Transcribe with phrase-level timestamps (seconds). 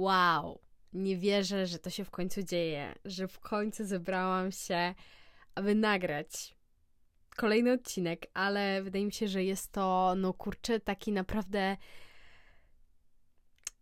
[0.00, 0.60] wow,
[0.92, 4.94] nie wierzę, że to się w końcu dzieje, że w końcu zebrałam się,
[5.54, 6.56] aby nagrać
[7.36, 11.76] kolejny odcinek, ale wydaje mi się, że jest to, no kurczę, taki naprawdę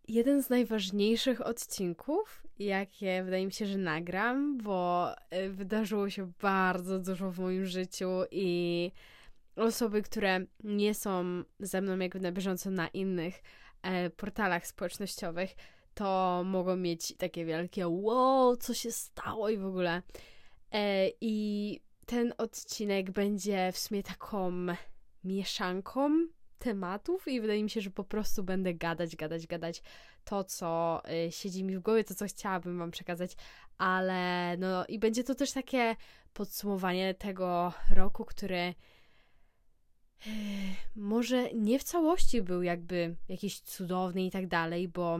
[0.07, 6.99] jeden z najważniejszych odcinków, jakie wydaje mi się, że nagram, bo y, wydarzyło się bardzo
[6.99, 8.91] dużo w moim życiu i
[9.55, 13.41] osoby, które nie są ze mną jakby na bieżąco na innych
[13.81, 15.55] e, portalach społecznościowych,
[15.93, 20.01] to mogą mieć takie wielkie wow, co się stało i w ogóle.
[20.71, 24.51] E, I ten odcinek będzie w sumie taką
[25.23, 26.27] mieszanką
[26.59, 29.81] tematów i wydaje mi się, że po prostu będę gadać, gadać, gadać
[30.23, 33.35] to, co y, siedzi mi w głowie, to, co chciałabym Wam przekazać,
[33.77, 35.95] ale no i będzie to też takie
[36.33, 38.75] podsumowanie tego roku, który
[40.27, 40.29] y,
[40.95, 45.19] może nie w całości był jakby jakiś cudowny i tak dalej, bo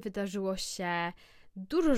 [0.00, 1.12] wydarzyło się
[1.56, 1.92] dużo,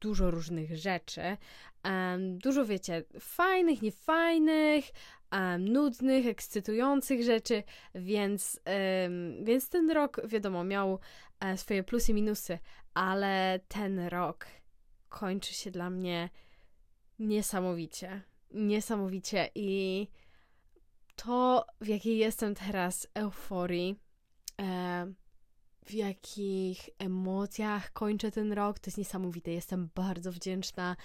[0.00, 1.36] dużo różnych rzeczy.
[1.84, 4.84] Um, dużo, wiecie, fajnych, niefajnych,
[5.32, 7.62] um, nudnych, ekscytujących rzeczy,
[7.94, 8.60] więc,
[9.04, 10.98] um, więc ten rok, wiadomo, miał
[11.40, 12.58] e, swoje plusy i minusy,
[12.94, 14.46] ale ten rok
[15.08, 16.30] kończy się dla mnie
[17.18, 18.22] niesamowicie.
[18.50, 20.08] Niesamowicie i
[21.16, 24.00] to, w jakiej jestem teraz euforii,
[24.60, 25.12] e,
[25.86, 28.78] w jakich emocjach kończę ten rok.
[28.78, 29.50] To jest niesamowite.
[29.50, 30.96] Jestem bardzo wdzięczna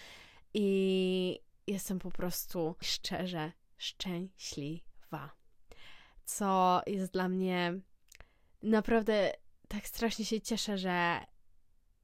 [0.54, 5.32] i jestem po prostu szczerze szczęśliwa.
[6.26, 7.80] Co jest dla mnie
[8.64, 9.32] naprawdę
[9.68, 11.20] tak strasznie się cieszę, że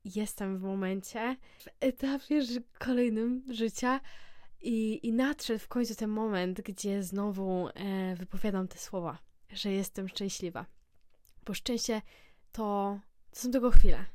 [0.05, 2.41] jestem w momencie, w etapie
[2.79, 3.99] kolejnym życia
[4.61, 9.17] i, i nadszedł w końcu ten moment, gdzie znowu e, wypowiadam te słowa,
[9.51, 10.65] że jestem szczęśliwa.
[11.45, 12.01] Bo szczęście
[12.57, 12.99] to,
[13.31, 14.05] to są tylko chwile.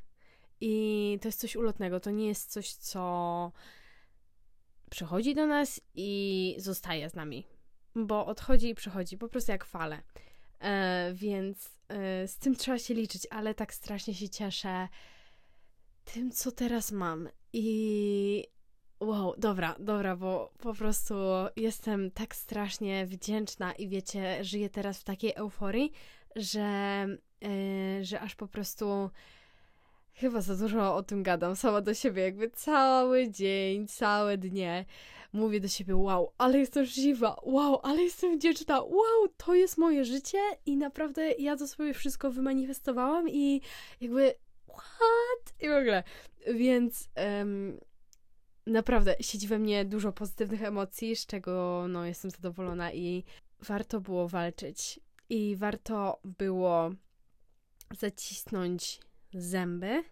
[0.60, 2.00] I to jest coś ulotnego.
[2.00, 3.52] To nie jest coś, co
[4.90, 7.46] przychodzi do nas i zostaje z nami.
[7.94, 10.02] Bo odchodzi i przychodzi, po prostu jak fale.
[10.60, 14.88] E, więc e, z tym trzeba się liczyć, ale tak strasznie się cieszę
[16.04, 17.28] tym, co teraz mam.
[17.52, 18.46] I
[19.00, 21.14] wow, dobra, dobra, bo po prostu
[21.56, 25.92] jestem tak strasznie wdzięczna i wiecie, żyję teraz w takiej euforii,
[26.36, 27.06] że
[28.02, 29.10] że aż po prostu
[30.14, 34.84] chyba za dużo o tym gadam sama do siebie, jakby cały dzień, całe dnie
[35.32, 40.04] mówię do siebie, wow, ale jestem żywa, wow, ale jestem wdzięczna, wow, to jest moje
[40.04, 43.60] życie i naprawdę ja to sobie wszystko wymanifestowałam i
[44.00, 44.34] jakby
[44.68, 45.54] what?
[45.60, 46.02] I w ogóle,
[46.54, 47.80] więc um,
[48.66, 53.24] naprawdę siedzi we mnie dużo pozytywnych emocji, z czego no jestem zadowolona i
[53.60, 56.90] warto było walczyć i warto było
[57.98, 59.00] zacisnąć
[59.34, 60.04] zęby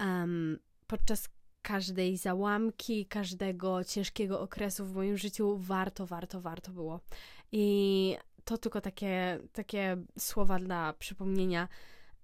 [0.00, 1.28] um, podczas
[1.62, 7.00] każdej załamki, każdego ciężkiego okresu w moim życiu warto, warto, warto było.
[7.52, 11.68] I to tylko takie, takie słowa dla przypomnienia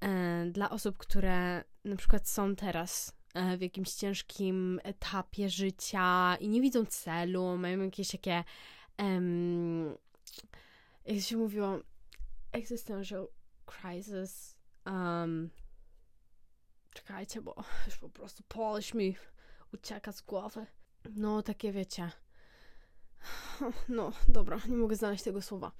[0.01, 6.49] e, dla osób, które na przykład są teraz e, w jakimś ciężkim etapie życia i
[6.49, 8.45] nie widzą celu, mają jakieś takie,
[8.99, 9.95] um,
[11.07, 11.79] jak się mówiło,
[12.53, 13.29] existential
[13.69, 14.59] crisis,
[14.89, 15.51] Um,
[16.95, 17.55] czekajcie, bo
[17.87, 19.17] już po prostu polish mi
[19.75, 20.67] ucieka z głowy.
[21.17, 22.11] No, takie wiecie.
[23.89, 25.73] No, dobra, nie mogę znaleźć tego słowa.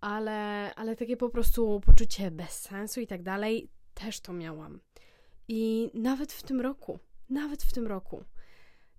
[0.00, 4.80] Ale, ale takie po prostu poczucie bez sensu i tak dalej też to miałam.
[5.48, 6.98] I nawet w tym roku,
[7.30, 8.24] nawet w tym roku,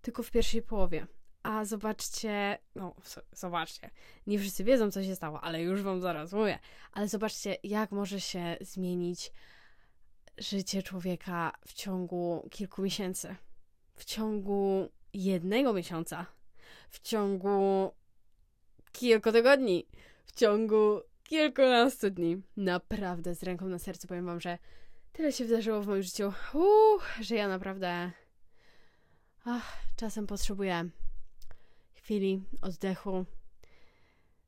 [0.02, 1.08] tylko w pierwszej połowie.
[1.46, 2.96] A zobaczcie, no
[3.32, 3.90] zobaczcie,
[4.28, 6.60] nie wszyscy wiedzą, co się stało, ale już wam zaraz mówię.
[6.92, 9.32] Ale zobaczcie, jak może się zmienić
[10.38, 13.36] życie człowieka w ciągu kilku miesięcy,
[13.96, 16.26] w ciągu jednego miesiąca,
[16.90, 17.92] w ciągu
[18.92, 19.88] kilku tygodni,
[20.26, 22.42] w ciągu kilkunastu dni.
[22.58, 24.58] Naprawdę z ręką na sercu powiem Wam, że
[25.14, 28.12] tyle się wydarzyło w moim życiu, uh, że ja naprawdę
[29.46, 30.90] ach, czasem potrzebuję
[32.06, 33.26] chwili oddechu.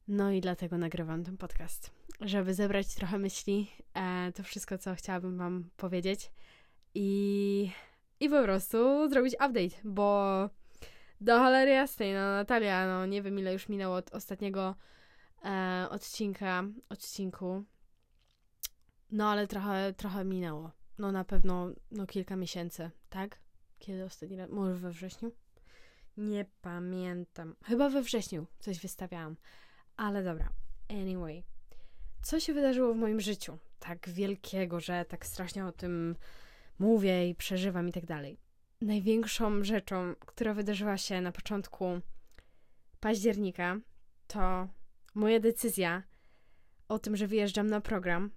[0.07, 3.71] No i dlatego nagrywam ten podcast żeby zebrać trochę myśli.
[3.93, 6.31] E, to wszystko, co chciałabym Wam powiedzieć.
[6.95, 7.71] I,
[8.19, 10.49] I po prostu zrobić update, bo
[11.21, 14.75] do cholery jasnej, no Natalia, no nie wiem ile już minęło od ostatniego
[15.45, 17.63] e, odcinka, odcinku.
[19.11, 20.71] No ale trochę, trochę minęło.
[20.97, 23.39] No na pewno no kilka miesięcy, tak?
[23.79, 24.49] Kiedy ostatni raz?
[24.49, 25.31] Może we wrześniu?
[26.17, 27.55] Nie pamiętam.
[27.63, 29.37] Chyba we wrześniu coś wystawiałam.
[29.97, 30.49] Ale dobra.
[30.89, 31.43] Anyway
[32.27, 36.15] co się wydarzyło w moim życiu tak wielkiego, że tak strasznie o tym
[36.79, 38.39] mówię i przeżywam i tak dalej.
[38.81, 41.85] Największą rzeczą, która wydarzyła się na początku
[42.99, 43.79] października,
[44.27, 44.67] to
[45.15, 46.03] moja decyzja
[46.87, 48.31] o tym, że wyjeżdżam na program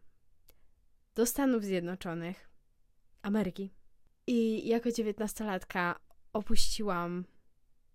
[1.14, 2.50] do Stanów Zjednoczonych,
[3.22, 3.72] Ameryki.
[4.26, 6.00] I jako dziewiętnastolatka
[6.32, 7.24] opuściłam,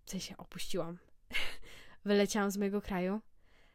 [0.06, 0.98] w sensie opuściłam,
[2.04, 3.20] wyleciałam z mojego kraju,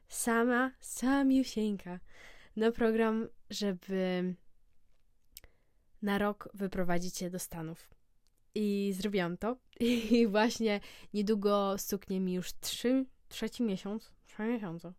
[0.07, 1.99] sama, samiusieńka,
[2.55, 4.33] na program, żeby
[6.01, 7.89] na rok wyprowadzić się do Stanów.
[8.55, 9.57] I zrobiłam to.
[10.11, 10.79] I właśnie
[11.13, 14.93] niedługo stuknie mi już trzy, trzeci miesiąc, trzy miesiące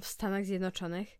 [0.00, 1.18] w Stanach Zjednoczonych.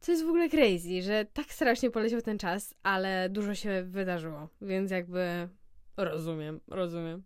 [0.00, 4.48] To jest w ogóle crazy, że tak strasznie poleciał ten czas, ale dużo się wydarzyło,
[4.60, 5.48] więc jakby
[5.96, 7.22] rozumiem, rozumiem.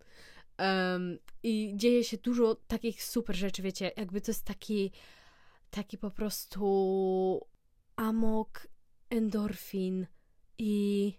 [0.59, 4.93] Um, I dzieje się dużo takich super rzeczy, wiecie, jakby to jest taki,
[5.71, 7.47] taki po prostu
[7.97, 8.67] amok,
[9.11, 10.07] endorfin
[10.59, 11.13] i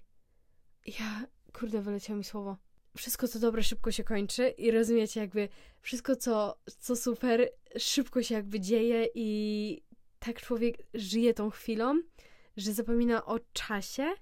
[0.99, 2.57] ja, kurde, wyleciało mi słowo.
[2.97, 5.49] Wszystko, co dobre, szybko się kończy i rozumiecie, jakby
[5.81, 9.81] wszystko, co, co super, szybko się jakby dzieje i
[10.19, 12.01] tak człowiek żyje tą chwilą,
[12.57, 14.13] że zapomina o czasie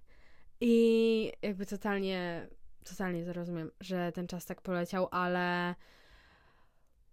[0.61, 2.47] i jakby totalnie,
[2.89, 5.75] totalnie zrozumiem, że ten czas tak poleciał, ale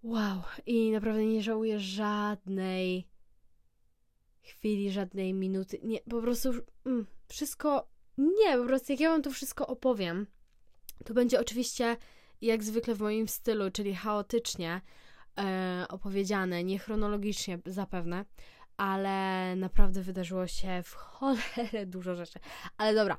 [0.03, 0.43] wow.
[0.67, 3.09] I naprawdę nie żałuję żadnej
[4.43, 5.79] chwili, żadnej minuty.
[5.83, 6.51] Nie, po prostu
[6.87, 7.89] mm, wszystko,
[8.19, 10.27] nie, po prostu jak ja wam to wszystko opowiem,
[11.05, 11.97] to będzie oczywiście
[12.41, 14.81] jak zwykle w moim stylu, czyli chaotycznie
[15.39, 18.25] e, opowiedziane, niechronologicznie zapewne,
[18.77, 22.39] ale naprawdę wydarzyło się w cholerę dużo rzeczy.
[22.77, 23.17] Ale dobra,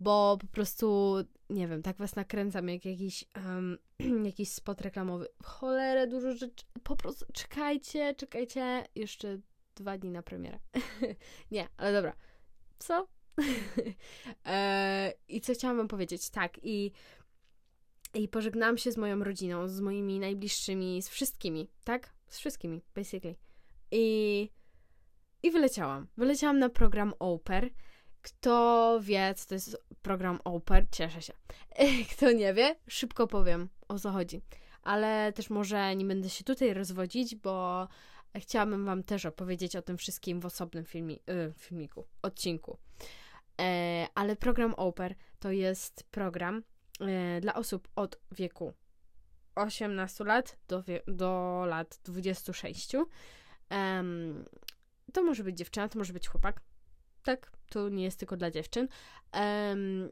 [0.00, 1.16] bo po prostu,
[1.50, 3.78] nie wiem, tak was nakręcam jak jakiś, um,
[4.24, 5.28] jakiś spot reklamowy.
[5.44, 6.64] Cholerę dużo rzeczy.
[6.82, 9.38] Po prostu czekajcie, czekajcie jeszcze
[9.74, 10.58] dwa dni na premierę.
[11.50, 12.12] nie, ale dobra.
[12.78, 13.08] Co?
[14.46, 16.30] e, I co chciałam wam powiedzieć?
[16.30, 16.92] Tak, i
[18.14, 22.12] i pożegnałam się z moją rodziną, z moimi najbliższymi, z wszystkimi, tak?
[22.28, 23.36] Z wszystkimi, basically.
[23.90, 24.50] I
[25.42, 26.06] i wyleciałam.
[26.16, 27.70] Wyleciałam na program Oper.
[28.22, 31.32] Kto wie, co to jest program Oper, cieszę się.
[32.16, 34.42] Kto nie wie, szybko powiem o co chodzi.
[34.82, 37.88] Ale też może nie będę się tutaj rozwodzić, bo
[38.36, 42.78] chciałabym Wam też opowiedzieć o tym wszystkim w osobnym filmi, yy, filmiku, odcinku.
[43.60, 46.62] E, ale program Oper to jest program
[47.00, 48.72] e, dla osób od wieku
[49.54, 52.94] 18 lat do, do lat 26.
[53.70, 54.44] Um,
[55.12, 56.60] to może być dziewczyna, to może być chłopak.
[57.22, 58.88] Tak, to nie jest tylko dla dziewczyn.
[59.34, 60.10] Um,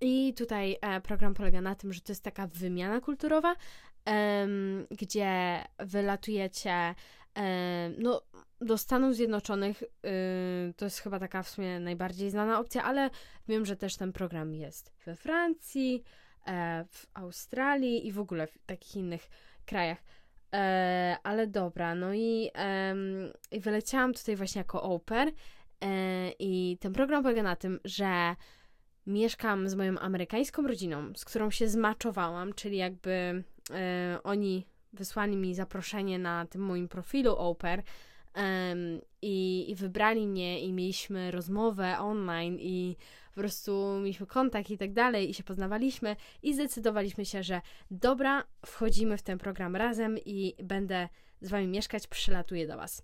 [0.00, 3.56] I tutaj e, program polega na tym, że to jest taka wymiana kulturowa,
[4.06, 6.94] um, gdzie wylatujecie
[7.98, 8.22] no,
[8.60, 9.82] do Stanów Zjednoczonych.
[9.82, 13.10] Y, to jest chyba taka w sumie najbardziej znana opcja, ale
[13.48, 16.02] wiem, że też ten program jest we Francji,
[16.46, 19.28] e, w Australii i w ogóle w takich innych
[19.66, 19.98] krajach.
[20.54, 22.50] E, ale dobra, no i,
[23.52, 25.32] wyleciałam tutaj właśnie jako oper
[26.38, 28.36] i ten program polega na tym, że
[29.06, 35.54] mieszkam z moją amerykańską rodziną, z którą się zmaczowałam, czyli jakby e, oni wysłali mi
[35.54, 37.82] zaproszenie na tym moim profilu oper
[39.22, 42.96] i, i wybrali mnie i mieliśmy rozmowę online i
[43.34, 47.60] po prostu mieliśmy kontakt i tak dalej i się poznawaliśmy i zdecydowaliśmy się, że
[47.90, 51.08] dobra, wchodzimy w ten program razem i będę
[51.40, 53.02] z wami mieszkać, przylatuję do was.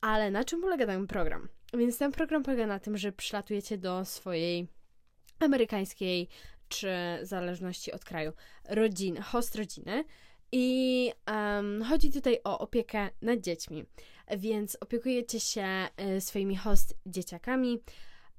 [0.00, 1.48] Ale na czym polega ten program?
[1.74, 4.68] Więc ten program polega na tym, że przylatujecie do swojej
[5.40, 6.28] amerykańskiej
[6.68, 6.88] czy
[7.22, 8.32] w zależności od kraju
[8.68, 10.04] rodziny, host rodziny
[10.52, 13.84] i um, chodzi tutaj o opiekę nad dziećmi.
[14.38, 17.82] Więc opiekujecie się y, swoimi host dzieciakami,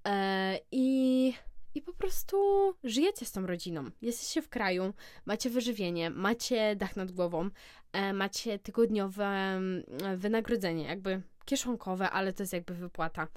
[0.07, 1.33] E, I,
[1.75, 2.37] I po prostu
[2.83, 3.85] żyjecie z tą rodziną.
[4.01, 4.93] Jesteście w kraju,
[5.25, 7.49] macie wyżywienie, macie dach nad głową,
[7.93, 9.83] e, macie tygodniowe mm,
[10.17, 13.27] wynagrodzenie, jakby kieszonkowe, ale to jest jakby wypłata.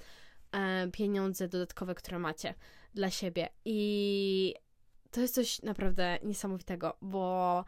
[0.53, 2.55] E, pieniądze dodatkowe, które macie
[2.95, 3.49] dla siebie.
[3.65, 4.55] I
[5.11, 7.65] to jest coś naprawdę niesamowitego, bo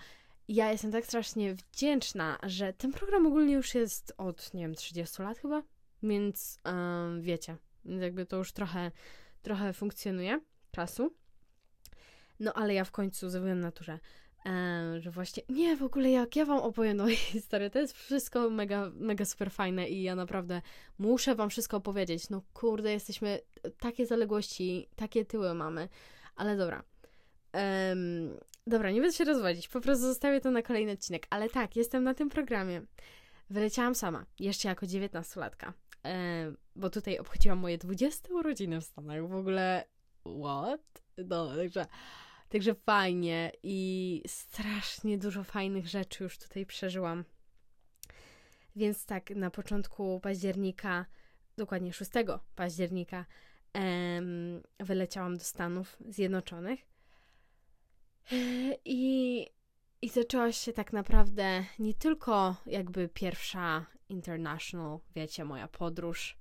[0.49, 5.23] ja jestem tak strasznie wdzięczna, że ten program ogólnie już jest od, nie wiem, 30
[5.23, 5.63] lat chyba,
[6.03, 8.91] więc um, wiecie, więc jakby to już trochę,
[9.43, 11.15] trochę funkcjonuje czasu.
[12.41, 14.24] No ale ja w końcu zrobiłam naturze, e, że
[15.11, 19.25] właśnie, nie, w ogóle jak ja wam opowiem moją historię, to jest wszystko mega, mega
[19.25, 20.63] super fajne i ja naprawdę
[20.99, 22.31] muszę wam wszystko opowiedzieć.
[22.31, 23.41] No kurde, jesteśmy,
[23.79, 25.89] takie zaległości, takie tyły mamy,
[26.37, 26.83] ale dobra.
[27.55, 31.77] Um, dobra, nie będę się rozwodzić, po prostu zostawię to na kolejny odcinek, ale tak,
[31.77, 32.83] jestem na tym programie.
[33.51, 35.73] Wyleciałam sama, jeszcze jako dziewiętnastolatka
[36.77, 39.29] bo tutaj obchodziłam moje 20 urodziny w Stanach.
[39.29, 39.85] W ogóle,
[40.43, 41.03] what?
[41.19, 41.87] No, także,
[42.55, 47.25] także fajnie i strasznie dużo fajnych rzeczy już tutaj przeżyłam.
[48.77, 51.07] Więc tak, na początku października,
[51.57, 52.11] dokładnie 6
[52.57, 53.27] października,
[53.73, 56.81] em, wyleciałam do Stanów Zjednoczonych.
[58.85, 59.47] I,
[60.03, 66.37] I zaczęła się tak naprawdę nie tylko jakby pierwsza international, wiecie, moja podróż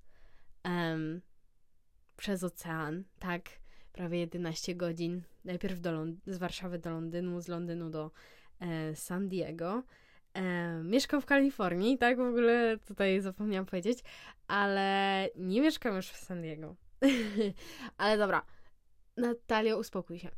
[0.66, 1.22] um,
[2.18, 3.63] przez ocean, tak,
[3.94, 5.22] prawie 11 godzin.
[5.46, 8.12] Najpierw do Lond- z Warszawy do Londynu, z Londynu do
[8.60, 9.84] e, San Diego.
[10.34, 14.00] E, mieszkam w Kalifornii, tak, w ogóle tutaj zapomniałam powiedzieć,
[14.48, 16.76] ale nie mieszkam już w San Diego.
[17.98, 18.46] ale dobra,
[19.18, 20.30] Natalia, uspokój się.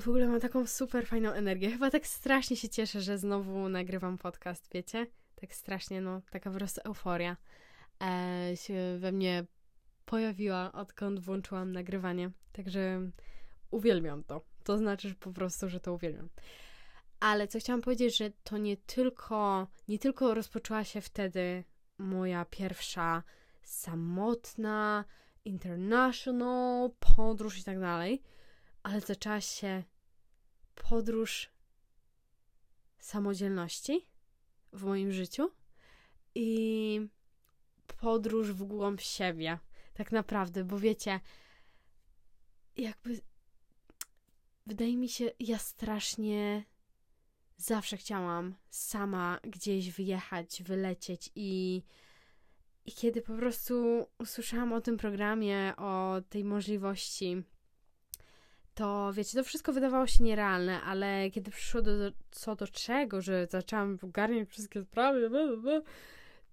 [0.00, 1.70] W ogóle mam taką super fajną energię.
[1.70, 5.06] Chyba tak strasznie się cieszę, że znowu nagrywam podcast, wiecie?
[5.34, 7.36] Tak strasznie, no, taka po prostu euforia
[8.02, 9.44] e, się we mnie
[10.04, 12.30] pojawiła, odkąd włączyłam nagrywanie.
[12.52, 13.10] Także
[13.70, 14.40] uwielbiam to.
[14.64, 16.28] To znaczy po prostu, że to uwielbiam.
[17.20, 21.64] Ale co chciałam powiedzieć, że to nie tylko, nie tylko rozpoczęła się wtedy
[21.98, 23.22] moja pierwsza
[23.62, 25.04] samotna,
[25.44, 28.22] international podróż i tak dalej,
[28.82, 29.82] ale zaczęła się
[30.74, 31.50] podróż
[32.98, 34.06] samodzielności
[34.72, 35.50] w moim życiu
[36.34, 37.00] i
[38.00, 39.58] podróż w głąb siebie.
[39.94, 41.20] Tak naprawdę, bo wiecie,
[42.76, 43.20] jakby
[44.66, 46.64] wydaje mi się, ja strasznie
[47.56, 51.82] zawsze chciałam sama gdzieś wyjechać, wylecieć i
[52.86, 57.42] i kiedy po prostu usłyszałam o tym programie, o tej możliwości,
[58.74, 61.92] to wiecie, to wszystko wydawało się nierealne, ale kiedy przyszło do,
[62.30, 65.30] co do czego, że zaczęłam ogarniać wszystkie sprawy,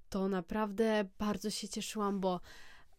[0.10, 2.39] to naprawdę bardzo się cieszyłam, bo,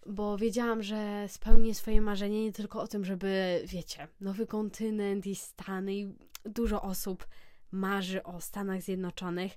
[0.07, 5.35] bo wiedziałam, że spełnię swoje marzenie nie tylko o tym, żeby, wiecie, nowy kontynent i
[5.35, 6.15] Stany i
[6.45, 7.27] dużo osób
[7.71, 9.53] marzy o Stanach Zjednoczonych.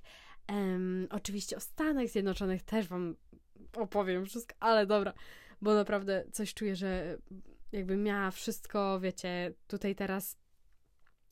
[0.48, 3.16] Um, oczywiście o Stanach Zjednoczonych też Wam
[3.76, 5.12] opowiem wszystko, ale dobra,
[5.62, 7.18] bo naprawdę coś czuję, że
[7.72, 10.38] jakbym miała wszystko, wiecie, tutaj teraz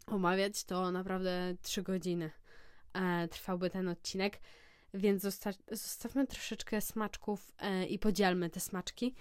[0.06, 2.30] omawiać, to naprawdę trzy godziny
[2.94, 4.40] e, trwałby ten odcinek.
[4.94, 9.14] Więc zosta zostawmy troszeczkę smaczków e, i podzielmy te smaczki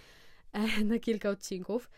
[0.54, 1.90] e, na kilka odcinków.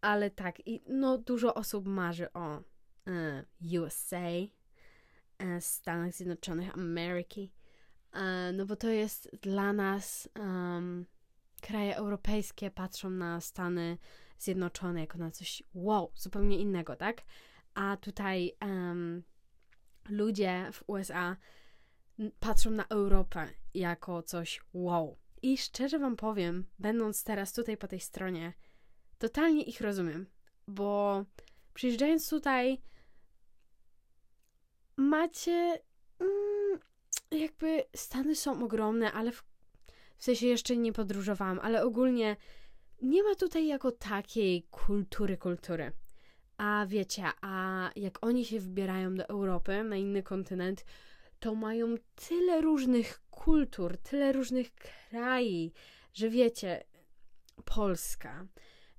[0.00, 2.62] ale tak, i no dużo osób marzy o
[3.06, 3.44] e,
[3.80, 4.28] USA,
[5.38, 7.52] e, Stanach Zjednoczonych Ameryki.
[8.12, 11.06] E, no bo to jest dla nas um,
[11.60, 13.98] kraje europejskie patrzą na Stany
[14.38, 17.22] Zjednoczone jako na coś wow, zupełnie innego, tak?
[17.74, 19.22] A tutaj um,
[20.08, 21.36] ludzie w USA
[22.40, 25.16] patrzą na Europę jako coś wow.
[25.42, 28.52] I szczerze Wam powiem, będąc teraz tutaj po tej stronie,
[29.18, 30.26] totalnie ich rozumiem,
[30.68, 31.24] bo
[31.74, 32.80] przyjeżdżając tutaj,
[34.96, 35.78] macie.
[36.20, 36.80] Mm,
[37.30, 39.44] jakby Stany są ogromne, ale w,
[40.16, 42.36] w sensie jeszcze nie podróżowałam, ale ogólnie
[43.02, 45.92] nie ma tutaj jako takiej kultury, kultury.
[46.56, 50.84] A wiecie, a jak oni się wybierają do Europy, na inny kontynent,
[51.44, 51.94] to mają
[52.28, 55.72] tyle różnych kultur, tyle różnych krajów,
[56.12, 56.84] że wiecie,
[57.64, 58.46] polska,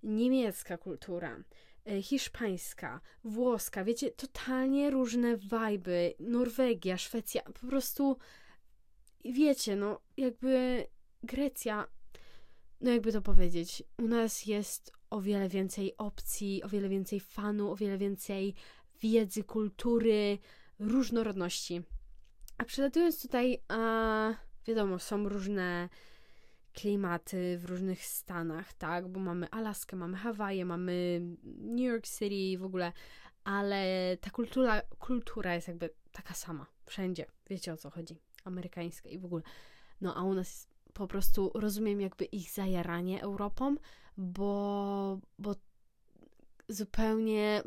[0.04, 1.44] niemiecka kultura,
[1.86, 8.18] e, hiszpańska, włoska, wiecie, totalnie różne wajby, Norwegia, Szwecja, po prostu
[9.24, 10.88] wiecie, no jakby
[11.24, 11.88] Grecja,
[12.82, 17.72] no jakby to powiedzieć, u nas jest o wiele więcej opcji, o wiele więcej fanu,
[17.72, 18.54] o wiele więcej
[19.02, 20.38] wiedzy, kultury,
[20.80, 21.84] różnorodności.
[22.58, 24.34] A przylatując tutaj, a
[24.68, 25.90] wiadomo, są różne
[26.74, 29.08] klimaty w różnych stanach, tak?
[29.08, 32.92] Bo mamy Alaskę, mamy Hawaje, mamy New York City w ogóle,
[33.44, 33.84] ale
[34.22, 37.26] ta kultura, kultura jest jakby taka sama wszędzie.
[37.50, 38.18] Wiecie o co chodzi?
[38.44, 39.44] Amerykańska i w ogóle.
[40.02, 43.76] No a u nas jest po prostu rozumiem jakby ich zajaranie Europą,
[44.18, 45.56] bo, bo
[46.70, 47.64] zupełnie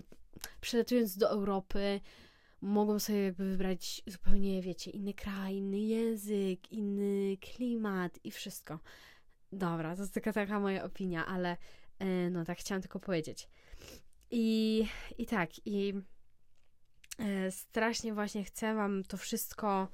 [0.60, 2.00] przylatując do Europy
[2.60, 8.78] mogą sobie jakby wybrać zupełnie, wiecie, inny kraj, inny język, inny klimat i wszystko.
[9.52, 11.56] Dobra, to jest tylko taka moja opinia, ale
[11.98, 13.48] e, no tak chciałam tylko powiedzieć.
[14.30, 14.86] I,
[15.18, 15.94] i tak, i
[17.18, 19.88] e, strasznie właśnie chcę Wam to wszystko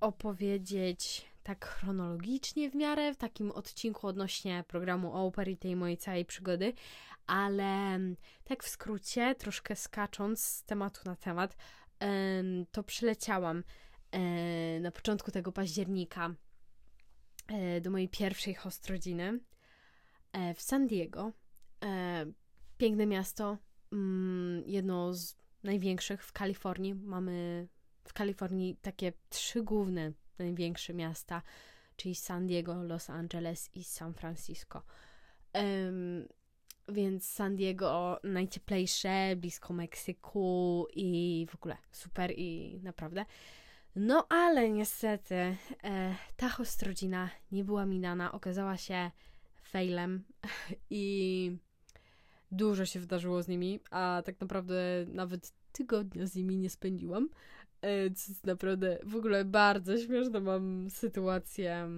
[0.00, 6.24] opowiedzieć tak chronologicznie w miarę, w takim odcinku odnośnie programu Oper i tej mojej całej
[6.24, 6.72] przygody,
[7.26, 7.98] ale
[8.44, 11.56] tak w skrócie, troszkę skacząc z tematu na temat,
[12.72, 13.64] to przyleciałam
[14.80, 16.34] na początku tego października
[17.48, 19.40] e, do mojej pierwszej hostrodziny.
[20.32, 21.32] e, w San Diego.
[21.84, 22.26] E,
[22.78, 23.58] piękne miasto,
[23.92, 26.94] mm, jedno z największych w Kalifornii.
[26.94, 27.68] Mamy
[28.04, 31.42] w Kalifornii takie trzy główne, największe miasta,
[31.96, 34.82] czyli San Diego, Los Angeles i San Francisco.
[36.88, 43.24] Więc San Diego najcieplejsze, blisko Meksyku i w ogóle super i naprawdę.
[43.96, 45.56] No ale niestety e,
[46.36, 49.10] ta hostrodzina nie była mi dana, okazała się
[49.62, 50.24] failem
[50.90, 51.56] i
[52.50, 57.28] dużo się wydarzyło z nimi, a tak naprawdę nawet tygodnia z nimi nie spędziłam.
[57.82, 60.40] E, co jest naprawdę w ogóle bardzo śmieszne.
[60.40, 61.88] Mam sytuację,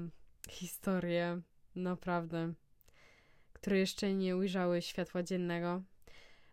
[0.50, 1.40] historię,
[1.76, 2.52] naprawdę,
[3.60, 5.82] które jeszcze nie ujrzały światła dziennego.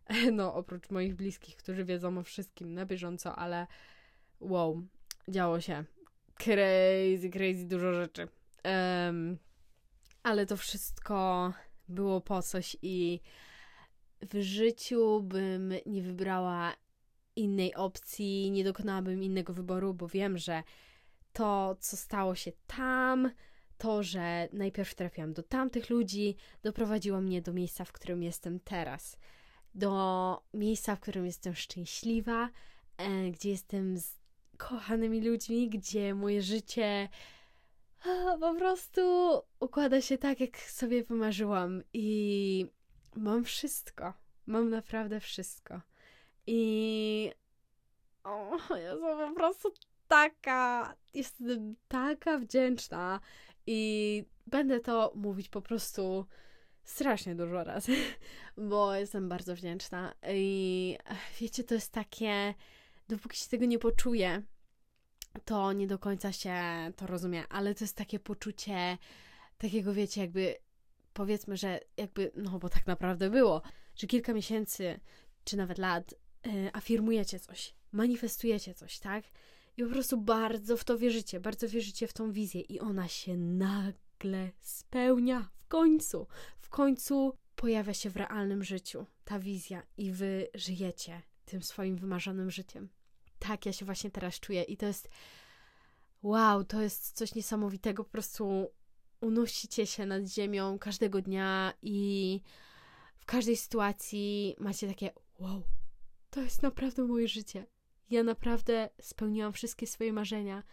[0.31, 3.67] No, oprócz moich bliskich, którzy wiedzą o wszystkim na bieżąco, ale
[4.39, 4.83] wow,
[5.27, 5.83] działo się.
[6.35, 8.27] Crazy, crazy dużo rzeczy.
[8.65, 9.37] Um,
[10.23, 11.53] ale to wszystko
[11.87, 13.21] było po coś i
[14.21, 16.73] w życiu bym nie wybrała
[17.35, 20.63] innej opcji, nie dokonałabym innego wyboru, bo wiem, że
[21.33, 23.31] to, co stało się tam,
[23.77, 29.17] to, że najpierw trafiłam do tamtych ludzi, doprowadziło mnie do miejsca, w którym jestem teraz.
[29.75, 32.49] Do miejsca, w którym jestem szczęśliwa,
[32.97, 34.15] e, gdzie jestem z
[34.57, 37.09] kochanymi ludźmi, gdzie moje życie
[38.05, 39.01] a, po prostu
[39.59, 41.83] układa się tak, jak sobie wymarzyłam.
[41.93, 42.67] I
[43.15, 44.13] mam wszystko.
[44.45, 45.81] Mam naprawdę wszystko.
[46.47, 47.31] I
[48.23, 49.73] o, jestem po prostu
[50.07, 53.19] taka, jestem taka wdzięczna
[53.67, 56.25] i będę to mówić po prostu
[56.83, 57.95] strasznie dużo razy,
[58.69, 60.97] bo jestem bardzo wdzięczna i
[61.41, 62.53] wiecie, to jest takie,
[63.07, 64.41] dopóki się tego nie poczuję,
[65.45, 66.55] to nie do końca się
[66.95, 68.97] to rozumie, ale to jest takie poczucie
[69.57, 70.55] takiego, wiecie, jakby
[71.13, 73.61] powiedzmy, że jakby, no bo tak naprawdę było,
[73.95, 74.99] że kilka miesięcy
[75.43, 79.25] czy nawet lat yy, afirmujecie coś, manifestujecie coś, tak?
[79.77, 83.37] I po prostu bardzo w to wierzycie, bardzo wierzycie w tą wizję i ona się
[83.37, 86.27] nagle spełnia w końcu.
[86.59, 92.51] W końcu pojawia się w realnym życiu ta wizja i wy żyjecie tym swoim wymarzonym
[92.51, 92.89] życiem.
[93.39, 95.09] Tak, ja się właśnie teraz czuję i to jest
[96.23, 98.71] wow, to jest coś niesamowitego, po prostu
[99.21, 102.41] unosicie się nad ziemią każdego dnia i
[103.17, 105.63] w każdej sytuacji macie takie wow,
[106.29, 107.65] to jest naprawdę moje życie.
[108.09, 110.63] Ja naprawdę spełniłam wszystkie swoje marzenia,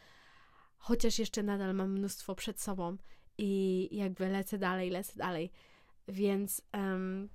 [0.76, 2.96] chociaż jeszcze nadal mam mnóstwo przed sobą
[3.38, 5.50] i jakby lecę dalej, lecę dalej.
[6.08, 7.28] Więc um,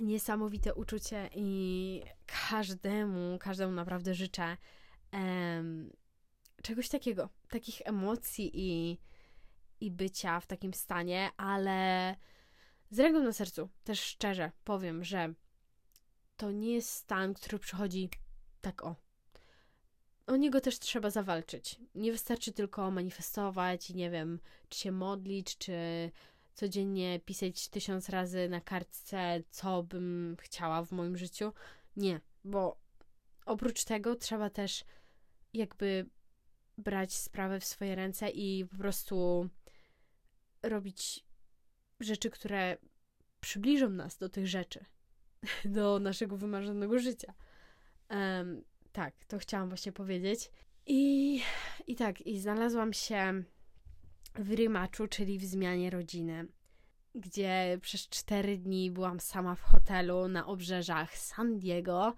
[0.00, 2.02] niesamowite uczucie i
[2.50, 4.56] każdemu, każdemu naprawdę życzę
[5.12, 5.92] um,
[6.62, 8.98] czegoś takiego, takich emocji i,
[9.80, 12.16] i bycia w takim stanie, ale
[12.90, 15.34] z ręką na sercu, też szczerze powiem, że
[16.36, 18.10] to nie jest stan, który przychodzi
[18.60, 19.03] tak o.
[20.26, 21.80] O niego też trzeba zawalczyć.
[21.94, 25.72] Nie wystarczy tylko manifestować, nie wiem, czy się modlić, czy
[26.54, 31.52] codziennie pisać tysiąc razy na kartce, co bym chciała w moim życiu.
[31.96, 32.80] Nie, bo
[33.46, 34.84] oprócz tego trzeba też
[35.52, 36.06] jakby
[36.78, 39.48] brać sprawę w swoje ręce i po prostu
[40.62, 41.24] robić
[42.00, 42.76] rzeczy, które
[43.40, 44.84] przybliżą nas do tych rzeczy,
[45.64, 47.34] do naszego wymarzonego życia.
[48.94, 50.50] Tak, to chciałam właśnie powiedzieć.
[50.86, 51.40] I,
[51.86, 53.42] I tak, i znalazłam się
[54.34, 56.46] w rematchu, czyli w zmianie rodziny,
[57.14, 62.14] gdzie przez cztery dni byłam sama w hotelu na obrzeżach San Diego.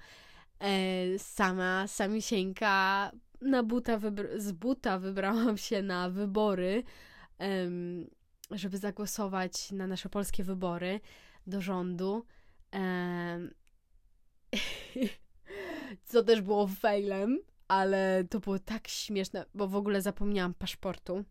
[0.59, 3.11] E, sama, samisieńka,
[3.41, 3.99] na buta
[4.37, 6.83] z buta wybrałam się na wybory,
[8.51, 11.01] żeby zagłosować na nasze polskie wybory
[11.47, 12.27] do rządu.
[12.73, 13.55] Um,
[16.07, 17.39] co też było failem,
[17.69, 21.25] ale to było tak śmieszne, bo w ogóle zapomniałam paszportu.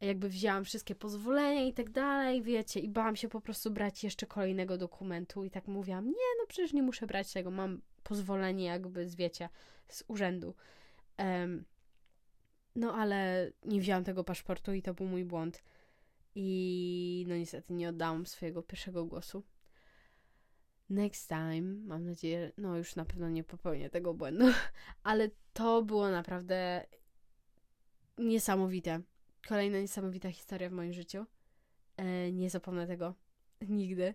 [0.00, 4.26] Jakby wzięłam wszystkie pozwolenia i tak dalej, wiecie, i bałam się po prostu brać jeszcze
[4.26, 9.08] kolejnego dokumentu i tak mówiłam, nie, no przecież nie muszę brać tego, mam pozwolenie jakby,
[9.08, 9.48] z, wiecie,
[9.88, 10.54] z urzędu.
[11.18, 11.64] Um,
[12.76, 15.62] no ale nie wzięłam tego paszportu i to był mój błąd.
[16.34, 19.42] I no niestety nie oddałam swojego pierwszego głosu.
[20.90, 24.44] Next time, mam nadzieję, no już na pewno nie popełnię tego błędu,
[25.02, 26.86] ale to było naprawdę
[28.18, 29.00] niesamowite.
[29.48, 31.26] Kolejna niesamowita historia w moim życiu.
[31.96, 33.14] E, nie zapomnę tego
[33.68, 34.14] nigdy.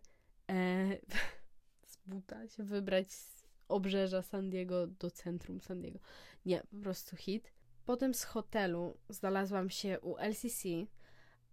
[0.50, 0.88] E,
[1.92, 6.00] z buta się wybrać z obrzeża San Diego do centrum San Diego.
[6.46, 7.54] Nie, po prostu hit.
[7.86, 10.70] Potem z hotelu znalazłam się u LCC,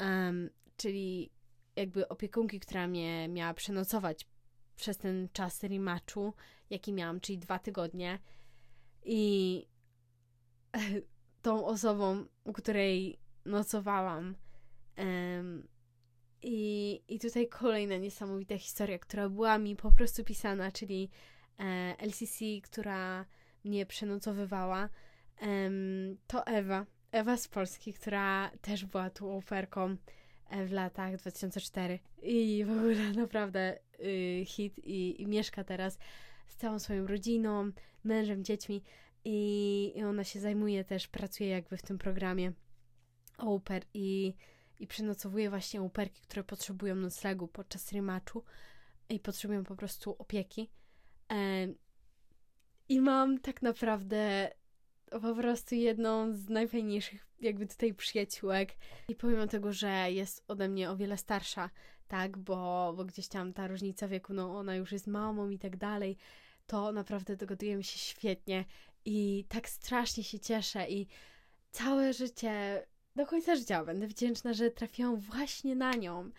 [0.01, 1.31] um, czyli
[1.77, 4.27] jakby opiekunki, która mnie miała przenocować
[4.77, 6.35] przez ten czas rematchu,
[6.71, 8.19] jaki miałam, czyli dwa tygodnie.
[9.05, 9.67] I
[11.43, 14.35] tą osobą, u której nocowałam.
[14.99, 15.69] Um,
[16.43, 21.11] i, I tutaj kolejna niesamowita historia, która była mi po prostu pisana, czyli
[21.59, 23.25] e, LCC, która
[23.65, 24.89] mnie przenocowywała.
[25.43, 29.97] Um, to Ewa, Ewa z Polski, która też była tu oferką
[30.51, 35.99] e, w latach 2004 i w ogóle naprawdę y, hit i, i mieszka teraz
[36.49, 37.71] z całą swoją rodziną,
[38.05, 38.83] mężem, dziećmi
[39.25, 42.53] i, i ona się zajmuje też, pracuje jakby w tym programie
[43.39, 44.35] Oper i,
[44.81, 48.45] i przenocowuje właśnie operki, które potrzebują noclegu podczas rematchu
[49.09, 50.71] i potrzebują po prostu opieki.
[51.33, 51.67] E,
[52.89, 54.51] I mam tak naprawdę
[55.11, 58.77] po prostu jedną z najfajniejszych jakby tutaj przyjaciółek
[59.09, 61.71] i pomimo tego, że jest ode mnie o wiele starsza,
[62.09, 65.77] tak, bo, bo gdzieś tam ta różnica wieku, no ona już jest mamą i tak
[65.77, 66.17] dalej,
[66.67, 68.65] to naprawdę dogadujemy się świetnie
[69.05, 71.07] i tak strasznie się cieszę i
[71.71, 76.31] całe życie, do końca życia będę wdzięczna, że trafiłam właśnie na nią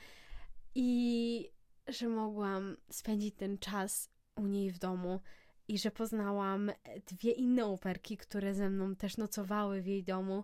[0.75, 1.49] i
[1.87, 5.19] że mogłam spędzić ten czas u niej w domu
[5.67, 6.71] i że poznałam
[7.05, 10.43] dwie inne operki, które ze mną też nocowały w jej domu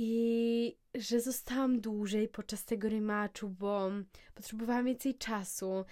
[0.00, 3.90] i że zostałam dłużej podczas tego rematchu, bo
[4.34, 5.84] potrzebowałam więcej czasu.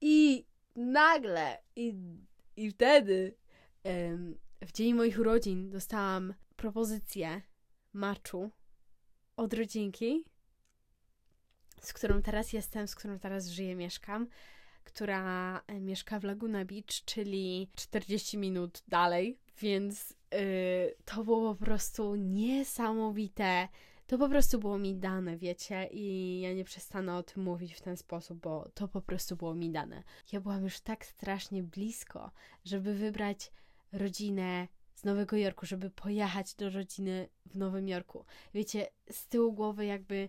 [0.00, 0.46] I
[0.76, 1.94] nagle i,
[2.56, 3.34] i wtedy
[4.60, 7.42] w dzień moich urodzin dostałam propozycję
[7.92, 8.50] maczu
[9.36, 10.24] od rodzinki,
[11.80, 14.28] z którą teraz jestem, z którą teraz żyję, mieszkam,
[14.84, 21.64] która e, mieszka w Laguna Beach, czyli 40 minut dalej, więc yy, to było po
[21.64, 23.68] prostu niesamowite.
[24.06, 27.80] To po prostu było mi dane, wiecie, i ja nie przestanę o tym mówić w
[27.80, 30.02] ten sposób, bo to po prostu było mi dane.
[30.32, 32.30] Ja byłam już tak strasznie blisko,
[32.64, 33.52] żeby wybrać
[33.92, 38.24] rodzinę z Nowego Jorku, żeby pojechać do rodziny w Nowym Jorku.
[38.54, 40.28] Wiecie, z tyłu głowy jakby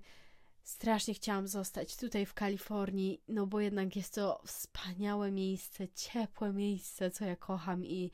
[0.64, 7.12] strasznie chciałam zostać tutaj w Kalifornii, no bo jednak jest to wspaniałe miejsce, ciepłe miejsce,
[7.12, 8.12] co ja kocham i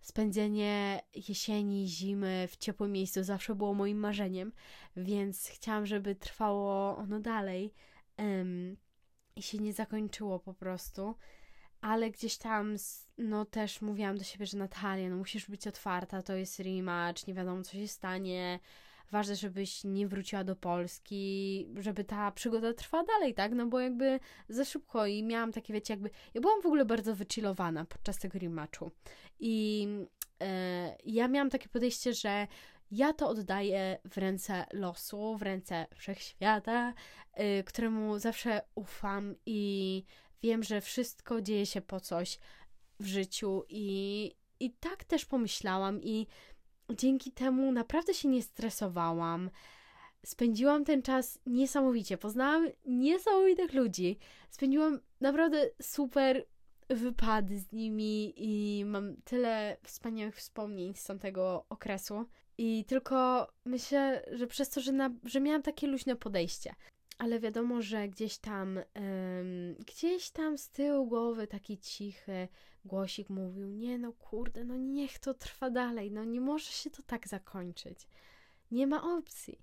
[0.00, 4.52] spędzenie jesieni, zimy w ciepłym miejscu zawsze było moim marzeniem,
[4.96, 7.74] więc chciałam, żeby trwało ono dalej
[8.18, 8.76] um,
[9.36, 11.14] i się nie zakończyło po prostu.
[11.80, 12.76] Ale gdzieś tam,
[13.18, 17.34] no też mówiłam do siebie, że Natalia, no musisz być otwarta, to jest rematch, nie
[17.34, 18.60] wiadomo co się stanie,
[19.10, 24.20] ważne, żebyś nie wróciła do Polski, żeby ta przygoda trwała dalej, tak, no bo jakby
[24.48, 28.38] za szybko i miałam takie, wiecie, jakby, ja byłam w ogóle bardzo wychillowana podczas tego
[28.38, 28.90] rematchu.
[29.40, 29.86] I
[30.42, 32.46] e, ja miałam takie podejście, że
[32.90, 36.94] ja to oddaję w ręce losu, w ręce wszechświata,
[37.60, 40.04] y, któremu zawsze ufam i
[40.42, 42.38] Wiem, że wszystko dzieje się po coś
[43.00, 46.26] w życiu i, i tak też pomyślałam i
[46.96, 49.50] dzięki temu naprawdę się nie stresowałam.
[50.26, 54.18] Spędziłam ten czas niesamowicie, poznałam niesamowitych ludzi,
[54.50, 56.46] spędziłam naprawdę super
[56.90, 62.24] wypady z nimi i mam tyle wspaniałych wspomnień z tamtego okresu.
[62.58, 66.74] I tylko myślę, że przez to, że, na, że miałam takie luźne podejście,
[67.18, 72.48] ale wiadomo, że gdzieś tam, um, gdzieś tam z tyłu głowy taki cichy
[72.88, 77.02] głosik mówił: Nie, no kurde, no niech to trwa dalej, no nie może się to
[77.02, 77.98] tak zakończyć.
[78.70, 79.58] Nie ma opcji.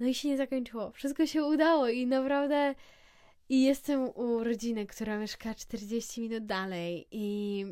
[0.00, 0.90] No i się nie zakończyło.
[0.90, 2.74] Wszystko się udało i naprawdę.
[3.48, 7.64] I jestem u rodziny, która mieszka 40 minut dalej i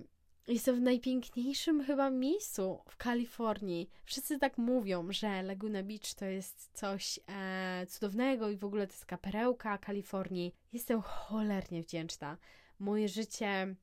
[0.50, 3.90] Jestem w najpiękniejszym chyba miejscu w Kalifornii.
[4.04, 8.92] Wszyscy tak mówią, że Laguna Beach to jest coś e, cudownego i w ogóle to
[8.92, 10.54] jest kaperełka Kalifornii.
[10.72, 12.36] Jestem cholernie wdzięczna.
[12.78, 13.74] Moje życie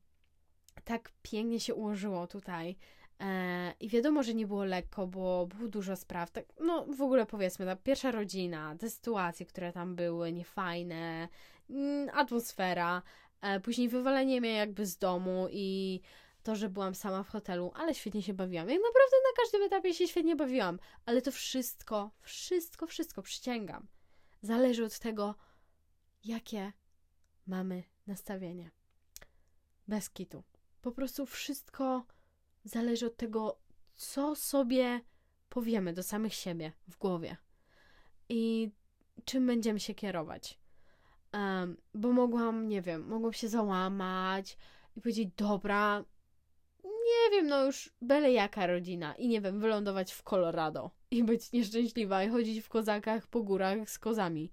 [0.84, 2.76] tak pięknie się ułożyło tutaj.
[3.20, 6.30] E, I wiadomo, że nie było lekko, bo było dużo spraw.
[6.30, 11.28] Tak, no w ogóle powiedzmy, ta pierwsza rodzina, te sytuacje, które tam były, niefajne,
[11.70, 13.02] mm, atmosfera,
[13.40, 16.00] e, później wywalenie mnie jakby z domu i
[16.42, 18.68] to, że byłam sama w hotelu, ale świetnie się bawiłam.
[18.68, 23.86] Jak naprawdę na każdym etapie się świetnie bawiłam, ale to wszystko, wszystko, wszystko, przyciągam.
[24.42, 25.34] Zależy od tego,
[26.24, 26.72] jakie
[27.46, 28.70] mamy nastawienie.
[29.88, 30.42] Bez kitu.
[30.88, 32.04] Po prostu wszystko
[32.64, 33.58] zależy od tego,
[33.96, 35.00] co sobie
[35.48, 37.36] powiemy do samych siebie w głowie
[38.28, 38.70] i
[39.24, 40.58] czym będziemy się kierować.
[41.32, 44.58] Um, bo mogłam, nie wiem, mogłam się załamać
[44.96, 46.04] i powiedzieć, dobra,
[46.84, 51.52] nie wiem, no już byle jaka rodzina i nie wiem, wylądować w Colorado i być
[51.52, 54.50] nieszczęśliwa i chodzić w kozakach po górach z kozami.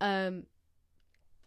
[0.00, 0.46] Um,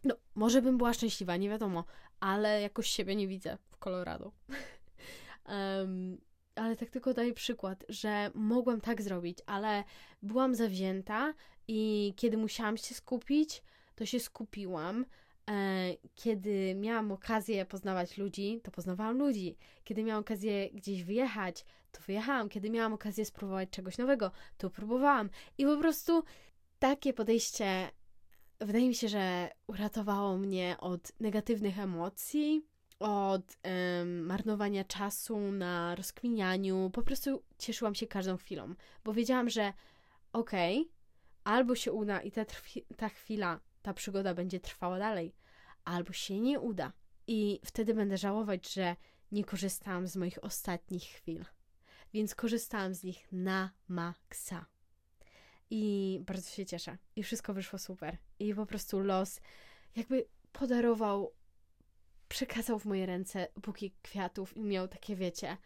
[0.04, 1.84] No, może bym była szczęśliwa, nie wiadomo,
[2.24, 4.32] ale jakoś siebie nie widzę w Colorado.
[5.48, 6.18] um,
[6.54, 9.84] ale tak tylko daję przykład, że mogłam tak zrobić, ale
[10.22, 11.34] byłam zawzięta
[11.68, 13.62] i kiedy musiałam się skupić,
[13.94, 15.06] to się skupiłam.
[15.50, 15.54] E,
[16.14, 19.56] kiedy miałam okazję poznawać ludzi, to poznawałam ludzi.
[19.84, 22.48] Kiedy miałam okazję gdzieś wyjechać, to wyjechałam.
[22.48, 25.30] Kiedy miałam okazję spróbować czegoś nowego, to próbowałam.
[25.58, 26.24] I po prostu
[26.78, 27.90] takie podejście
[28.66, 32.66] wydaje mi się, że uratowało mnie od negatywnych emocji,
[32.98, 33.56] od
[33.98, 36.90] um, marnowania czasu na rozkminianiu.
[36.92, 38.74] Po prostu cieszyłam się każdą chwilą,
[39.04, 39.72] bo wiedziałam, że
[40.32, 40.92] okej, okay,
[41.44, 42.44] albo się uda i ta,
[42.96, 45.34] ta chwila, ta przygoda będzie trwała dalej,
[45.84, 46.92] albo się nie uda.
[47.26, 48.96] I wtedy będę żałować, że
[49.32, 51.44] nie korzystałam z moich ostatnich chwil.
[52.12, 54.66] Więc korzystałam z nich na maksa.
[55.70, 56.98] I bardzo się cieszę.
[57.16, 58.18] I wszystko wyszło super.
[58.38, 59.40] I po prostu los
[59.96, 61.32] jakby podarował,
[62.28, 65.56] przekazał w moje ręce buki kwiatów i miał takie, wiecie,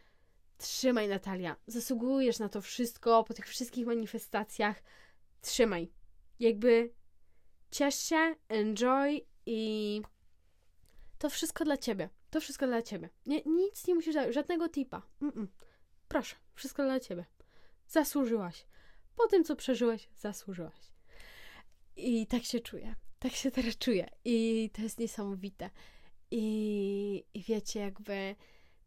[0.58, 4.82] trzymaj Natalia, zasługujesz na to wszystko po tych wszystkich manifestacjach,
[5.40, 5.92] trzymaj.
[6.40, 6.92] Jakby
[7.70, 10.02] ciesz się, enjoy i
[11.18, 12.08] to wszystko dla ciebie.
[12.30, 13.08] To wszystko dla ciebie.
[13.26, 15.02] Nie, nic nie musisz dać, żadnego tipa.
[15.22, 15.46] Mm -mm.
[16.08, 17.24] Proszę, wszystko dla ciebie.
[17.88, 18.66] Zasłużyłaś
[19.16, 20.92] po tym, co przeżyłeś, zasłużyłaś.
[21.98, 22.94] I tak się czuję.
[23.18, 24.08] Tak się teraz czuję.
[24.24, 25.70] I to jest niesamowite.
[26.30, 28.36] I, i wiecie, jakby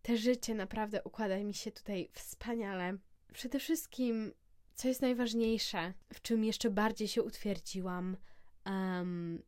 [0.02, 2.98] te życie naprawdę układa mi się tutaj wspaniale.
[3.34, 4.34] Przede wszystkim,
[4.76, 8.18] co jest najważniejsze, w czym jeszcze bardziej się utwierdziłam,
[8.66, 9.44] um,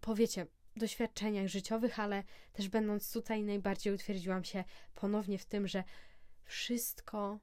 [0.00, 5.84] po wiecie, doświadczeniach życiowych, ale też będąc tutaj, najbardziej utwierdziłam się ponownie w tym, że
[6.44, 7.38] wszystko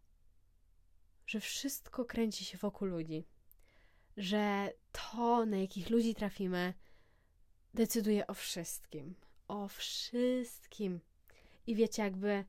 [1.29, 3.25] że wszystko kręci się wokół ludzi.
[4.19, 6.73] Że to, na jakich ludzi trafimy,
[7.73, 9.15] decyduje o wszystkim.
[9.47, 10.99] O wszystkim.
[11.67, 12.45] I wiecie, jakby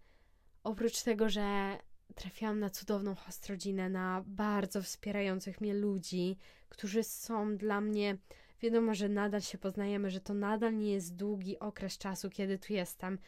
[0.65, 1.79] oprócz tego, że
[2.15, 6.37] trafiłam na cudowną hostrodzinę, na bardzo wspierających mnie ludzi,
[6.69, 8.17] którzy są dla mnie.
[8.63, 12.73] Wiadomo, że nadal się poznajemy, że to nadal nie jest długi okres czasu, kiedy tu
[12.73, 13.19] jestem.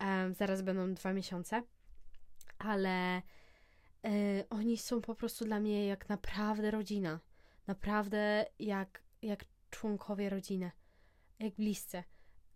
[0.00, 1.62] Um, zaraz będą dwa miesiące,
[2.58, 3.22] ale
[4.04, 7.20] E, oni są po prostu dla mnie jak naprawdę rodzina.
[7.66, 10.70] Naprawdę jak, jak członkowie rodziny.
[11.38, 12.04] Jak bliscy.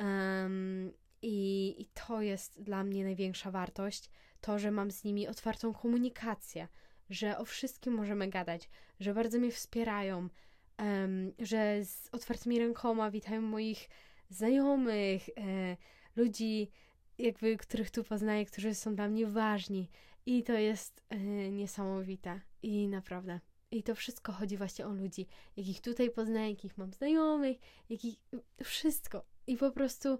[0.00, 0.92] Um,
[1.22, 4.10] i, I to jest dla mnie największa wartość.
[4.40, 6.68] To, że mam z nimi otwartą komunikację,
[7.10, 8.68] że o wszystkim możemy gadać,
[9.00, 10.28] że bardzo mnie wspierają,
[10.78, 13.88] um, że z otwartymi rękoma witają moich
[14.30, 15.76] znajomych, e,
[16.16, 16.70] ludzi,
[17.18, 19.90] jakby, których tu poznaję, którzy są dla mnie ważni.
[20.26, 22.40] I to jest yy, niesamowite.
[22.62, 23.40] I naprawdę.
[23.70, 25.26] I to wszystko chodzi właśnie o ludzi,
[25.56, 27.56] jakich tutaj poznaję, jakich mam znajomych,
[27.88, 28.16] jakich.
[28.64, 29.24] Wszystko.
[29.46, 30.18] I po prostu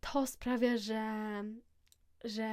[0.00, 1.44] to sprawia, że.
[2.24, 2.48] że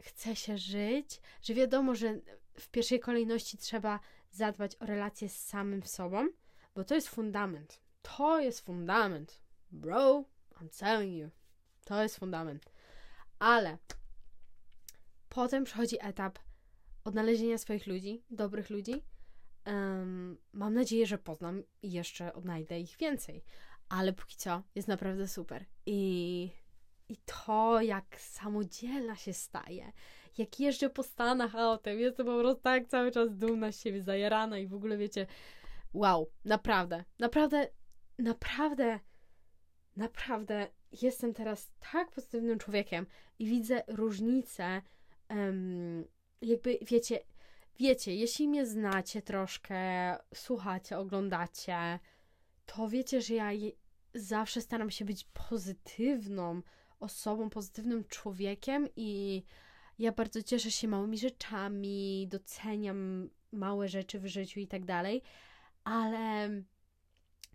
[0.00, 2.20] chce się żyć, że wiadomo, że
[2.54, 6.28] w pierwszej kolejności trzeba zadbać o relacje z samym sobą,
[6.74, 7.80] bo to jest fundament.
[8.02, 9.40] To jest fundament.
[9.70, 10.24] Bro,
[10.60, 11.30] I'm telling you.
[11.84, 12.72] To jest fundament.
[13.38, 13.78] Ale
[15.34, 16.38] Potem przychodzi etap
[17.04, 19.02] odnalezienia swoich ludzi, dobrych ludzi.
[19.66, 23.44] Um, mam nadzieję, że poznam i jeszcze odnajdę ich więcej.
[23.88, 25.64] Ale póki co jest naprawdę super.
[25.86, 26.50] I,
[27.08, 29.92] i to, jak samodzielna się staje,
[30.38, 34.58] jak jeżdżę po Stanach autem, jestem po prostu tak cały czas dumna z siebie, zajarana
[34.58, 35.26] i w ogóle wiecie,
[35.92, 37.68] wow, naprawdę, naprawdę,
[38.18, 39.00] naprawdę,
[39.96, 40.68] naprawdę
[41.02, 43.06] jestem teraz tak pozytywnym człowiekiem
[43.38, 44.82] i widzę różnicę
[45.30, 46.04] um,
[46.40, 47.20] jakby wiecie,
[47.78, 49.76] wiecie, jeśli mnie znacie troszkę,
[50.34, 51.98] słuchacie, oglądacie,
[52.66, 53.50] to wiecie, że ja
[54.14, 56.62] zawsze staram się być pozytywną
[57.00, 59.42] osobą, pozytywnym człowiekiem i
[59.98, 65.22] ja bardzo cieszę się małymi rzeczami, doceniam małe rzeczy w życiu i tak dalej,
[65.84, 66.50] ale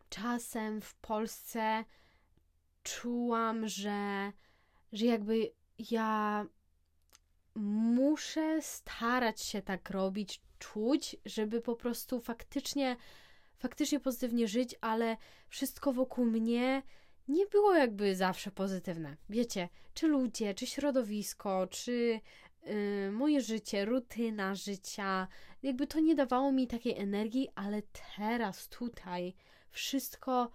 [0.10, 1.86] czasem w Polsce
[2.84, 4.32] czułam, że,
[4.91, 5.51] że jakby
[5.91, 6.45] ja
[7.60, 12.95] muszę starać się tak robić, czuć, żeby po prostu faktycznie,
[13.58, 15.17] faktycznie pozytywnie żyć, ale
[15.50, 16.84] wszystko wokół mnie
[17.28, 19.17] nie było jakby zawsze pozytywne.
[19.30, 22.19] Wiecie, czy ludzie, czy środowisko, czy
[22.63, 25.28] yy, moje życie, rutyna życia,
[25.63, 27.82] jakby to nie dawało mi takiej energii, ale
[28.17, 29.34] teraz tutaj
[29.72, 30.52] wszystko,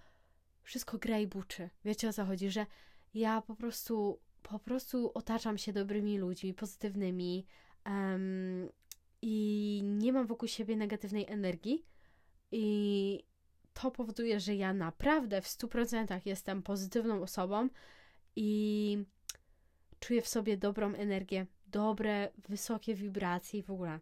[0.62, 1.70] wszystko gra i buczy.
[1.84, 2.66] Wiecie o co chodzi, że
[3.14, 7.46] ja po prostu po prostu otaczam się dobrymi ludźmi, pozytywnymi
[7.86, 8.68] um,
[9.22, 11.84] i nie mam wokół siebie negatywnej energii.
[12.52, 13.24] I
[13.74, 17.68] to powoduje, że ja naprawdę w 100% jestem pozytywną osobą
[18.36, 18.98] i
[20.00, 24.00] czuję w sobie dobrą energię, dobre, wysokie wibracje i w ogóle.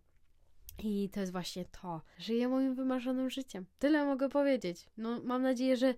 [0.79, 2.03] I to jest właśnie to.
[2.19, 3.67] Żyję moim wymarzonym życiem.
[3.79, 4.87] Tyle mogę powiedzieć.
[4.97, 5.95] No, mam nadzieję, że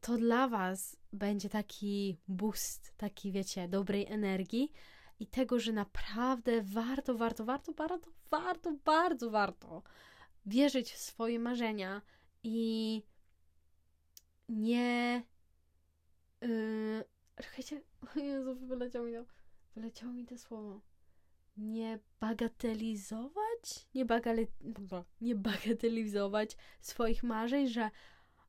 [0.00, 4.72] to dla Was będzie taki boost, taki, wiecie, dobrej energii
[5.20, 9.82] i tego, że naprawdę warto, warto, warto, warto, warto, bardzo warto
[10.46, 12.02] wierzyć w swoje marzenia
[12.42, 13.02] i
[14.48, 15.22] nie.
[16.40, 17.04] Yy,
[17.42, 17.82] czekajcie,
[18.16, 19.24] o Jezu, wyleciało mi to,
[19.74, 20.80] wyleciało mi to słowo.
[21.56, 23.88] Nie bagatelizować?
[23.94, 24.46] Nie, bagale,
[25.20, 27.90] nie bagatelizować swoich marzeń, że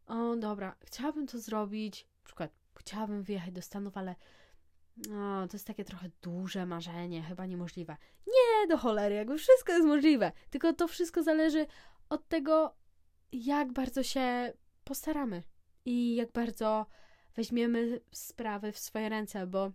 [0.08, 4.16] o dobra, chciałabym to zrobić, na przykład chciałabym wyjechać do Stanów, ale
[4.98, 7.98] no, to jest takie trochę duże marzenie, chyba niemożliwe.
[8.28, 10.32] Nie, do cholery, jakby wszystko jest możliwe.
[10.50, 11.66] Tylko to wszystko zależy
[12.10, 12.76] od tego,
[13.32, 15.44] jak bardzo się postaramy
[15.86, 16.86] i jak bardzo
[17.36, 19.72] weźmiemy sprawy w swoje ręce, bo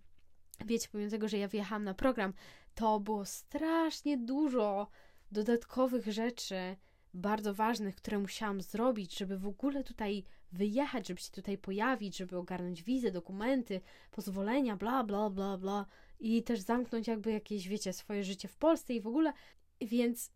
[0.65, 2.33] wiecie, pomimo tego, że ja wjechałam na program,
[2.75, 4.89] to było strasznie dużo
[5.33, 6.77] dodatkowych rzeczy,
[7.15, 12.37] bardzo ważnych, które musiałam zrobić, żeby w ogóle tutaj wyjechać, żeby się tutaj pojawić, żeby
[12.37, 15.87] ogarnąć wizę, dokumenty, pozwolenia, bla, bla, bla, bla
[16.21, 19.33] i też zamknąć jakby jakieś, wiecie, swoje życie w Polsce i w ogóle,
[19.81, 20.31] więc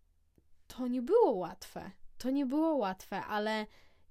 [0.67, 1.91] to nie było łatwe.
[2.19, 3.67] To nie było łatwe, ale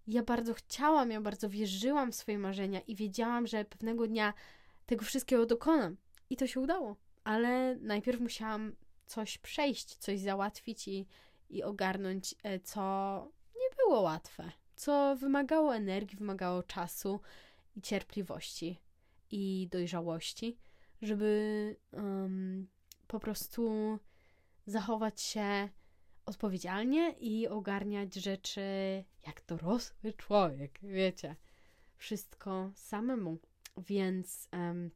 [0.08, 4.34] ja bardzo chciałam, ja bardzo wierzyłam w swoje marzenia i wiedziałam, że pewnego dnia
[4.86, 5.98] tego wszystkiego dokonam.
[6.30, 6.96] I to się udało.
[7.24, 11.08] Ale najpierw musiałam coś przejść, coś załatwić i,
[11.54, 12.82] i ogarnąć, e, co
[13.56, 17.20] nie było łatwe, co wymagało energii, wymagało czasu
[17.76, 18.80] i cierpliwości
[19.32, 20.58] i dojrzałości,
[21.02, 22.68] żeby um,
[23.08, 24.00] po prostu
[24.66, 25.70] zachować się
[26.26, 28.62] odpowiedzialnie i ogarniać rzeczy
[29.28, 31.36] jak dorosły człowiek, wiecie.
[31.98, 33.38] Wszystko samemu.
[33.78, 34.92] Więc, um,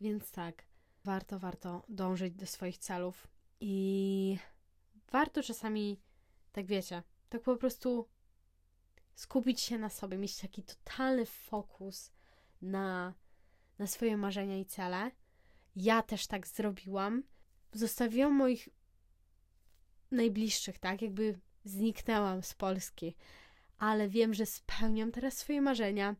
[0.00, 0.64] więc tak,
[1.04, 3.28] warto, warto dążyć do swoich celów
[3.60, 4.38] i
[5.12, 6.00] warto czasami,
[6.52, 8.08] tak wiecie, tak po prostu
[9.14, 12.10] skupić się na sobie, mieć taki totalny fokus
[12.62, 13.14] na,
[13.78, 15.10] na swoje marzenia i cele.
[15.76, 17.22] Ja też tak zrobiłam.
[17.72, 18.68] Zostawiłam moich
[20.10, 21.02] najbliższych, tak?
[21.02, 23.14] Jakby zniknęłam z Polski,
[23.78, 26.16] ale wiem, że spełniam teraz swoje marzenia,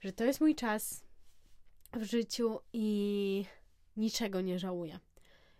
[0.00, 1.04] że to jest mój czas
[1.92, 3.44] w życiu i
[3.96, 4.98] niczego nie żałuję.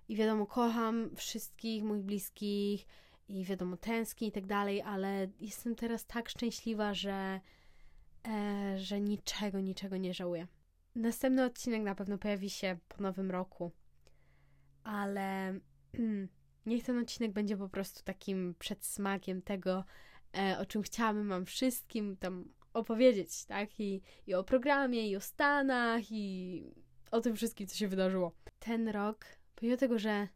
[0.09, 2.87] I wiadomo, kocham wszystkich moich bliskich
[3.29, 7.41] i wiadomo, tęsknię i tak dalej, ale jestem teraz tak szczęśliwa, że,
[8.29, 10.47] e, że niczego, niczego nie żałuję.
[10.95, 13.73] Następny odcinek na pewno pojawi się po nowym roku,
[14.85, 15.55] ale
[16.67, 19.85] Niech ten odcinek będzie po prostu takim przedsmakiem tego,
[20.39, 23.81] e, o czym chciałabym Wam wszystkim tam opowiedzieć, tak?
[23.81, 26.65] I, I o programie, i o Stanach, i
[27.11, 28.33] o tym wszystkim, co się wydarzyło.
[28.59, 30.29] Ten rok, pomimo tego, że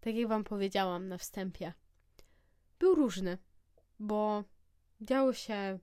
[0.00, 1.72] tak jak Wam powiedziałam na wstępie,
[2.78, 3.38] był różny,
[3.98, 4.44] bo
[5.00, 5.78] działy się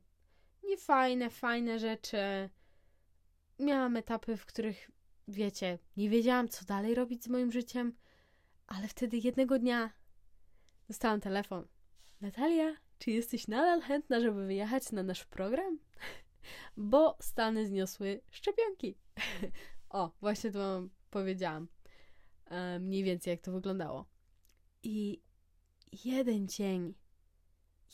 [0.63, 2.49] niefajne, fajne rzeczy.
[3.59, 4.91] Miałam etapy, w których,
[5.27, 7.93] wiecie, nie wiedziałam, co dalej robić z moim życiem.
[8.67, 9.91] Ale wtedy jednego dnia
[10.87, 11.67] dostałam telefon.
[12.21, 15.79] Natalia, czy jesteś nadal chętna, żeby wyjechać na nasz program?
[16.77, 18.97] Bo Stany zniosły szczepionki.
[19.89, 21.67] o, właśnie to wam powiedziałam.
[22.45, 24.05] E, mniej więcej jak to wyglądało.
[24.83, 25.21] I
[26.05, 26.93] jeden dzień,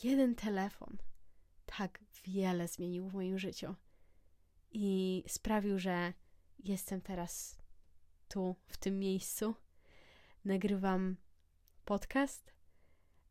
[0.04, 0.98] jeden telefon
[1.66, 3.76] tak wiele zmienił w moim życiu.
[4.72, 6.14] I sprawił, że
[6.60, 7.58] jestem teraz
[8.28, 9.56] tu, w tym miejscu
[10.46, 11.18] nagrywam
[11.86, 12.54] podcast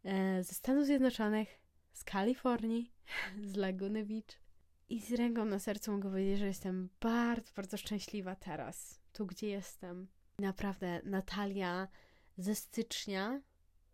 [0.04, 1.60] e, ze Stanów Zjednoczonych,
[1.92, 2.92] z Kalifornii,
[3.52, 4.40] z Laguny Beach.
[4.88, 9.48] I z ręką na sercu mogę powiedzieć, że jestem bardzo, bardzo szczęśliwa teraz, tu gdzie
[9.48, 10.08] jestem.
[10.40, 11.88] Naprawdę, Natalia
[12.38, 13.40] ze stycznia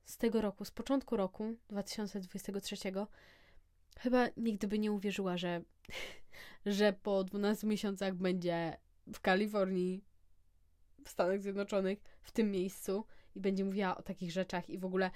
[0.04, 2.76] z tego roku, z początku roku 2023,
[3.99, 5.62] chyba nigdy by nie uwierzyła, że,
[6.66, 8.76] że po 12 miesiącach będzie
[9.12, 10.05] w Kalifornii
[11.05, 15.11] w Stanach Zjednoczonych, w tym miejscu i będzie mówiła o takich rzeczach i w ogóle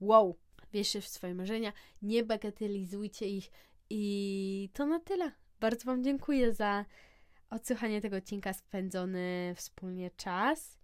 [0.00, 0.38] wow,
[0.72, 3.50] wierzcie w swoje marzenia, nie bagatelizujcie ich
[3.90, 5.32] i to na tyle.
[5.60, 6.84] Bardzo Wam dziękuję za
[7.54, 10.78] odsłuchanie tego odcinka, spędzony wspólnie czas.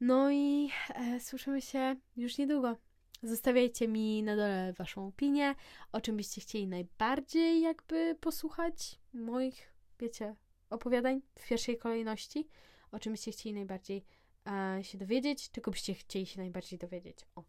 [0.00, 2.76] No i e, słyszymy się już niedługo.
[3.22, 5.54] Zostawiajcie mi na dole Waszą opinię,
[5.92, 10.34] o czym byście chcieli najbardziej jakby posłuchać moich, wiecie,
[10.70, 12.48] opowiadań w pierwszej kolejności
[12.92, 14.04] o czym byście chcieli najbardziej
[14.46, 17.18] e, się dowiedzieć, czego byście chcieli się najbardziej dowiedzieć.
[17.34, 17.44] O.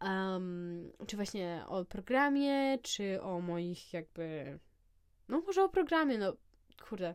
[0.00, 4.58] um, czy właśnie o programie, czy o moich jakby,
[5.28, 6.36] no może o programie, no
[6.88, 7.14] kurde.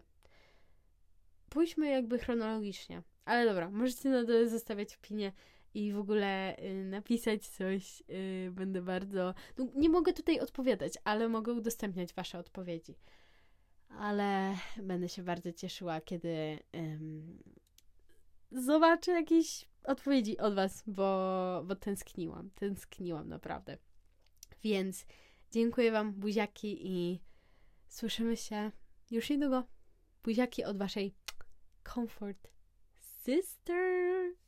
[1.51, 3.03] Pójdźmy jakby chronologicznie.
[3.25, 5.31] Ale dobra, możecie na dole zostawiać opinie
[5.73, 8.03] i w ogóle y, napisać coś.
[8.09, 9.33] Y, będę bardzo.
[9.57, 12.95] No, nie mogę tutaj odpowiadać, ale mogę udostępniać Wasze odpowiedzi.
[13.89, 16.59] Ale będę się bardzo cieszyła, kiedy
[18.51, 22.49] zobaczę jakieś odpowiedzi od Was, bo, bo tęskniłam.
[22.55, 23.77] Tęskniłam naprawdę.
[24.63, 25.05] Więc
[25.51, 27.21] dziękuję Wam, buziaki, i
[27.87, 28.71] słyszymy się
[29.11, 29.63] już niedługo.
[30.23, 31.15] Buziaki od Waszej
[31.83, 32.37] Comfort
[33.23, 34.31] Sister.